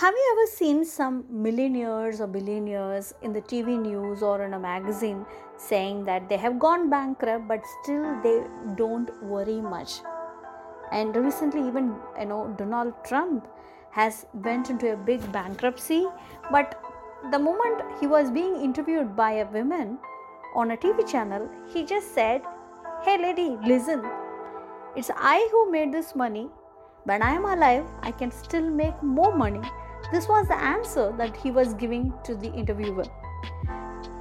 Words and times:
Have 0.00 0.14
you 0.14 0.26
ever 0.32 0.46
seen 0.48 0.84
some 0.84 1.24
millionaires 1.28 2.20
or 2.20 2.28
billionaires 2.28 3.14
in 3.20 3.32
the 3.32 3.40
TV 3.40 3.76
news 3.76 4.22
or 4.22 4.44
in 4.44 4.54
a 4.54 4.58
magazine 4.58 5.26
saying 5.56 6.04
that 6.04 6.28
they 6.28 6.36
have 6.36 6.60
gone 6.60 6.88
bankrupt 6.88 7.48
but 7.48 7.64
still 7.72 8.04
they 8.22 8.44
don't 8.76 9.10
worry 9.24 9.60
much? 9.60 9.94
And 10.92 11.16
recently 11.16 11.66
even 11.66 11.96
you 12.16 12.26
know 12.26 12.54
Donald 12.56 12.92
Trump 13.04 13.48
has 13.90 14.24
went 14.34 14.70
into 14.70 14.92
a 14.92 14.96
big 14.96 15.32
bankruptcy 15.32 16.06
but 16.52 16.80
the 17.32 17.40
moment 17.40 17.82
he 17.98 18.06
was 18.06 18.30
being 18.30 18.54
interviewed 18.68 19.16
by 19.16 19.32
a 19.32 19.46
woman 19.46 19.98
on 20.54 20.70
a 20.70 20.76
TV 20.76 21.10
channel 21.10 21.50
he 21.74 21.84
just 21.84 22.14
said 22.14 22.40
hey 23.02 23.18
lady 23.20 23.48
listen. 23.66 24.08
It's 24.94 25.10
I 25.16 25.48
who 25.50 25.72
made 25.72 25.92
this 25.92 26.14
money. 26.14 26.48
When 27.02 27.20
I 27.20 27.34
am 27.34 27.46
alive 27.46 27.84
I 28.00 28.12
can 28.12 28.30
still 28.30 28.70
make 28.70 29.02
more 29.02 29.34
money 29.34 29.62
this 30.12 30.28
was 30.28 30.48
the 30.48 30.56
answer 30.56 31.12
that 31.18 31.36
he 31.36 31.50
was 31.50 31.74
giving 31.74 32.12
to 32.24 32.34
the 32.34 32.52
interviewer. 32.52 33.04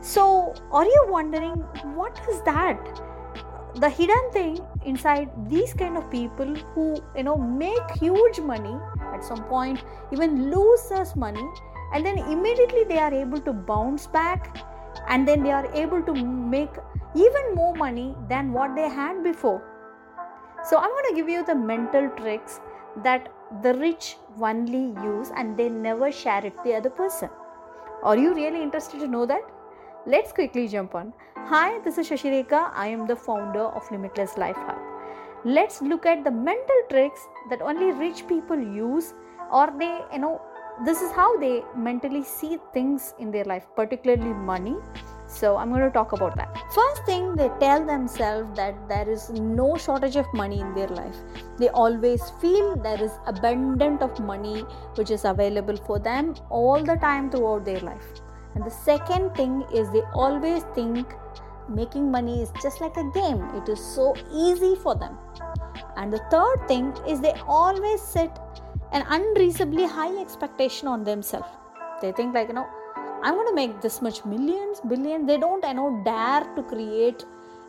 So, 0.00 0.54
are 0.72 0.84
you 0.84 1.06
wondering 1.08 1.56
what 1.94 2.20
is 2.30 2.42
that? 2.42 3.00
The 3.76 3.88
hidden 3.88 4.30
thing 4.32 4.58
inside 4.84 5.30
these 5.48 5.72
kind 5.74 5.96
of 5.96 6.10
people 6.10 6.54
who 6.74 6.96
you 7.16 7.22
know 7.22 7.36
make 7.36 7.90
huge 7.98 8.40
money 8.40 8.76
at 9.14 9.22
some 9.24 9.44
point, 9.44 9.84
even 10.12 10.50
lose 10.50 10.88
this 10.88 11.14
money, 11.16 11.46
and 11.94 12.04
then 12.04 12.18
immediately 12.18 12.84
they 12.84 12.98
are 12.98 13.12
able 13.12 13.40
to 13.40 13.52
bounce 13.52 14.06
back 14.06 14.64
and 15.08 15.26
then 15.26 15.42
they 15.42 15.50
are 15.50 15.72
able 15.74 16.02
to 16.02 16.14
make 16.14 16.70
even 17.14 17.54
more 17.54 17.74
money 17.74 18.14
than 18.28 18.52
what 18.52 18.74
they 18.74 18.88
had 18.88 19.22
before. 19.22 19.62
So, 20.64 20.76
I'm 20.76 20.90
going 20.90 21.08
to 21.10 21.14
give 21.14 21.28
you 21.28 21.44
the 21.44 21.54
mental 21.54 22.10
tricks 22.16 22.60
that 23.02 23.32
the 23.62 23.74
rich 23.74 24.16
only 24.40 24.94
use 25.04 25.30
and 25.36 25.56
they 25.56 25.68
never 25.68 26.10
share 26.12 26.44
it 26.44 26.54
with 26.54 26.64
the 26.64 26.74
other 26.74 26.90
person. 26.90 27.28
Are 28.02 28.16
you 28.16 28.34
really 28.34 28.62
interested 28.62 29.00
to 29.00 29.08
know 29.08 29.26
that? 29.26 29.42
Let's 30.06 30.32
quickly 30.32 30.68
jump 30.68 30.94
on. 30.94 31.12
Hi, 31.36 31.78
this 31.80 31.98
is 31.98 32.08
Sasirekha. 32.08 32.70
I 32.72 32.86
am 32.86 33.06
the 33.06 33.16
founder 33.16 33.64
of 33.64 33.90
Limitless 33.90 34.38
Life 34.38 34.56
Hub. 34.56 34.78
Let's 35.44 35.82
look 35.82 36.06
at 36.06 36.22
the 36.24 36.30
mental 36.30 36.82
tricks 36.88 37.26
that 37.50 37.60
only 37.60 37.92
rich 37.92 38.26
people 38.28 38.58
use 38.58 39.14
or 39.50 39.72
they, 39.78 40.00
you 40.12 40.20
know, 40.20 40.40
this 40.84 41.02
is 41.02 41.10
how 41.12 41.38
they 41.38 41.62
mentally 41.76 42.22
see 42.22 42.58
things 42.72 43.14
in 43.18 43.30
their 43.30 43.44
life, 43.44 43.66
particularly 43.76 44.32
money 44.32 44.76
so, 45.30 45.56
I'm 45.56 45.70
going 45.70 45.82
to 45.82 45.90
talk 45.90 46.10
about 46.12 46.36
that. 46.36 46.56
First 46.74 47.06
thing, 47.06 47.36
they 47.36 47.48
tell 47.60 47.86
themselves 47.86 48.50
that 48.56 48.74
there 48.88 49.08
is 49.08 49.30
no 49.30 49.76
shortage 49.76 50.16
of 50.16 50.26
money 50.34 50.60
in 50.60 50.74
their 50.74 50.88
life. 50.88 51.14
They 51.56 51.68
always 51.68 52.20
feel 52.40 52.74
there 52.74 53.00
is 53.00 53.12
abundant 53.26 54.02
of 54.02 54.18
money 54.18 54.62
which 54.96 55.12
is 55.12 55.24
available 55.24 55.76
for 55.76 56.00
them 56.00 56.34
all 56.50 56.82
the 56.82 56.96
time 56.96 57.30
throughout 57.30 57.64
their 57.64 57.78
life. 57.80 58.04
And 58.56 58.64
the 58.64 58.70
second 58.70 59.36
thing 59.36 59.62
is 59.72 59.88
they 59.92 60.02
always 60.14 60.64
think 60.74 61.14
making 61.68 62.10
money 62.10 62.42
is 62.42 62.50
just 62.60 62.80
like 62.80 62.96
a 62.96 63.08
game, 63.14 63.42
it 63.54 63.68
is 63.68 63.78
so 63.78 64.16
easy 64.32 64.74
for 64.74 64.96
them. 64.96 65.16
And 65.96 66.12
the 66.12 66.20
third 66.30 66.66
thing 66.66 66.92
is 67.06 67.20
they 67.20 67.34
always 67.46 68.00
set 68.02 68.36
an 68.90 69.04
unreasonably 69.08 69.86
high 69.86 70.20
expectation 70.20 70.88
on 70.88 71.04
themselves. 71.04 71.48
They 72.02 72.10
think, 72.10 72.34
like, 72.34 72.48
you 72.48 72.54
know, 72.54 72.66
I'm 73.22 73.34
going 73.34 73.48
to 73.48 73.54
make 73.54 73.80
this 73.80 74.00
much 74.00 74.24
millions, 74.24 74.80
billions. 74.88 75.26
They 75.26 75.38
don't, 75.38 75.64
you 75.64 75.74
know, 75.74 76.02
dare 76.04 76.44
to 76.56 76.62
create, 76.62 77.24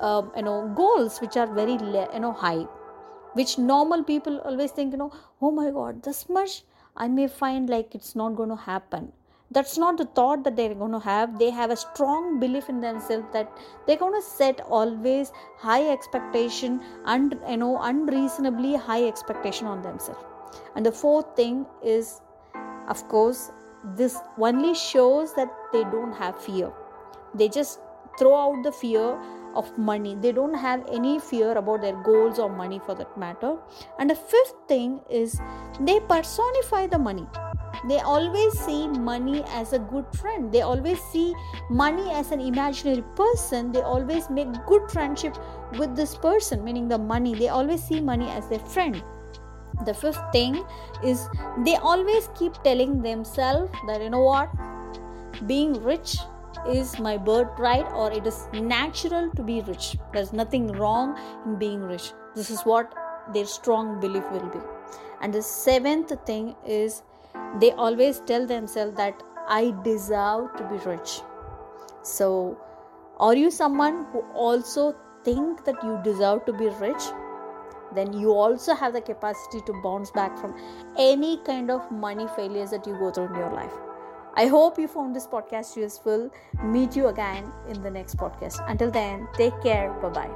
uh, 0.00 0.22
you 0.36 0.42
know, 0.42 0.72
goals 0.74 1.20
which 1.20 1.36
are 1.36 1.46
very, 1.46 1.72
you 1.72 2.20
know, 2.20 2.32
high, 2.32 2.66
which 3.32 3.58
normal 3.58 4.04
people 4.04 4.38
always 4.38 4.70
think, 4.70 4.92
you 4.92 4.98
know, 4.98 5.12
oh 5.40 5.50
my 5.50 5.70
God, 5.70 6.02
this 6.02 6.28
much. 6.28 6.62
I 6.96 7.08
may 7.08 7.26
find 7.26 7.70
like 7.70 7.94
it's 7.94 8.14
not 8.14 8.36
going 8.36 8.50
to 8.50 8.56
happen. 8.56 9.12
That's 9.50 9.76
not 9.76 9.98
the 9.98 10.04
thought 10.04 10.44
that 10.44 10.56
they're 10.56 10.74
going 10.74 10.92
to 10.92 10.98
have. 11.00 11.38
They 11.38 11.50
have 11.50 11.70
a 11.70 11.76
strong 11.76 12.40
belief 12.40 12.68
in 12.68 12.80
themselves 12.80 13.26
that 13.32 13.50
they're 13.86 13.98
going 13.98 14.18
to 14.18 14.26
set 14.26 14.60
always 14.62 15.30
high 15.58 15.90
expectation 15.90 16.80
and 17.04 17.38
you 17.48 17.58
know 17.58 17.78
unreasonably 17.82 18.76
high 18.76 19.04
expectation 19.06 19.66
on 19.66 19.82
themselves. 19.82 20.24
And 20.74 20.86
the 20.86 20.92
fourth 20.92 21.36
thing 21.36 21.66
is, 21.82 22.20
of 22.88 23.06
course, 23.08 23.50
this 23.84 24.16
only 24.38 24.74
shows 24.74 25.34
that 25.34 25.48
they 25.72 25.82
don't 25.84 26.12
have 26.12 26.38
fear. 26.40 26.72
They 27.34 27.48
just 27.48 27.80
throw 28.18 28.34
out 28.34 28.62
the 28.62 28.72
fear 28.72 29.18
of 29.54 29.76
money. 29.76 30.16
They 30.20 30.32
don't 30.32 30.54
have 30.54 30.84
any 30.90 31.18
fear 31.18 31.52
about 31.52 31.82
their 31.82 32.00
goals 32.02 32.38
or 32.38 32.48
money 32.48 32.78
for 32.78 32.94
that 32.94 33.16
matter. 33.18 33.56
And 33.98 34.08
the 34.08 34.14
fifth 34.14 34.54
thing 34.68 35.00
is 35.10 35.40
they 35.80 36.00
personify 36.00 36.86
the 36.86 36.98
money. 36.98 37.26
They 37.88 37.98
always 37.98 38.58
see 38.60 38.86
money 38.86 39.42
as 39.48 39.72
a 39.72 39.78
good 39.78 40.06
friend. 40.14 40.52
They 40.52 40.60
always 40.60 41.00
see 41.00 41.34
money 41.68 42.10
as 42.12 42.30
an 42.30 42.40
imaginary 42.40 43.02
person. 43.16 43.72
They 43.72 43.82
always 43.82 44.30
make 44.30 44.48
good 44.66 44.90
friendship 44.90 45.36
with 45.78 45.96
this 45.96 46.14
person 46.14 46.62
meaning 46.62 46.88
the 46.88 46.98
money. 46.98 47.34
They 47.34 47.48
always 47.48 47.82
see 47.82 48.00
money 48.00 48.28
as 48.28 48.48
their 48.48 48.60
friend 48.60 49.02
the 49.84 49.94
fifth 49.94 50.22
thing 50.32 50.64
is 51.02 51.28
they 51.64 51.76
always 51.76 52.28
keep 52.38 52.54
telling 52.62 53.02
themselves 53.02 53.72
that 53.86 54.02
you 54.02 54.10
know 54.10 54.22
what? 54.22 54.50
Being 55.46 55.82
rich 55.82 56.16
is 56.68 56.98
my 56.98 57.16
birthright 57.16 57.86
or 57.92 58.12
it 58.12 58.26
is 58.26 58.46
natural 58.52 59.30
to 59.32 59.42
be 59.42 59.60
rich. 59.62 59.96
There's 60.12 60.32
nothing 60.32 60.68
wrong 60.72 61.18
in 61.44 61.56
being 61.56 61.82
rich. 61.82 62.12
This 62.34 62.50
is 62.50 62.60
what 62.62 62.94
their 63.32 63.46
strong 63.46 64.00
belief 64.00 64.24
will 64.30 64.48
be. 64.48 64.60
And 65.20 65.32
the 65.32 65.42
seventh 65.42 66.12
thing 66.26 66.54
is 66.66 67.02
they 67.60 67.72
always 67.72 68.20
tell 68.20 68.46
themselves 68.46 68.96
that 68.96 69.22
i 69.48 69.74
deserve 69.82 70.54
to 70.56 70.68
be 70.68 70.76
rich. 70.88 71.20
So 72.02 72.58
are 73.18 73.34
you 73.34 73.50
someone 73.50 74.06
who 74.12 74.20
also 74.34 74.94
think 75.24 75.64
that 75.64 75.82
you 75.82 76.00
deserve 76.04 76.44
to 76.46 76.52
be 76.52 76.68
rich 76.80 77.02
then 77.94 78.12
you 78.12 78.32
also 78.32 78.74
have 78.74 78.92
the 78.92 79.00
capacity 79.00 79.60
to 79.66 79.72
bounce 79.82 80.10
back 80.10 80.38
from 80.38 80.54
any 80.98 81.38
kind 81.44 81.70
of 81.70 81.90
money 81.90 82.26
failures 82.36 82.70
that 82.70 82.86
you 82.86 82.94
go 82.98 83.10
through 83.10 83.26
in 83.26 83.34
your 83.34 83.52
life. 83.52 83.72
I 84.34 84.46
hope 84.46 84.78
you 84.78 84.88
found 84.88 85.14
this 85.14 85.26
podcast 85.26 85.76
useful. 85.76 86.30
Meet 86.64 86.96
you 86.96 87.08
again 87.08 87.52
in 87.68 87.82
the 87.82 87.90
next 87.90 88.16
podcast. 88.16 88.64
Until 88.68 88.90
then, 88.90 89.28
take 89.34 89.60
care. 89.62 89.92
Bye 90.00 90.08
bye. 90.08 90.34